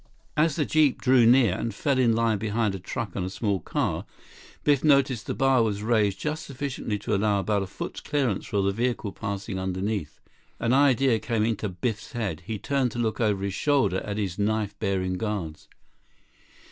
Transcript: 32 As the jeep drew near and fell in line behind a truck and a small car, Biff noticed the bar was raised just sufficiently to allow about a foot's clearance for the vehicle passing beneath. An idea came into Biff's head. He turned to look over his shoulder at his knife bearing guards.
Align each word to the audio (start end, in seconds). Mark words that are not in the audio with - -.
32 0.35 0.41
As 0.45 0.55
the 0.55 0.65
jeep 0.65 0.99
drew 0.99 1.27
near 1.27 1.53
and 1.53 1.75
fell 1.75 1.99
in 1.99 2.15
line 2.15 2.39
behind 2.39 2.73
a 2.73 2.79
truck 2.79 3.15
and 3.15 3.23
a 3.23 3.29
small 3.29 3.59
car, 3.59 4.03
Biff 4.63 4.83
noticed 4.83 5.27
the 5.27 5.35
bar 5.35 5.61
was 5.61 5.83
raised 5.83 6.19
just 6.19 6.43
sufficiently 6.43 6.97
to 6.97 7.13
allow 7.15 7.39
about 7.39 7.61
a 7.61 7.67
foot's 7.67 7.99
clearance 8.01 8.47
for 8.47 8.63
the 8.63 8.71
vehicle 8.71 9.11
passing 9.11 9.57
beneath. 9.73 10.19
An 10.59 10.73
idea 10.73 11.19
came 11.19 11.43
into 11.45 11.69
Biff's 11.69 12.13
head. 12.13 12.41
He 12.47 12.57
turned 12.57 12.89
to 12.93 12.97
look 12.97 13.21
over 13.21 13.43
his 13.43 13.53
shoulder 13.53 13.97
at 14.03 14.17
his 14.17 14.39
knife 14.39 14.73
bearing 14.79 15.19
guards. 15.19 15.67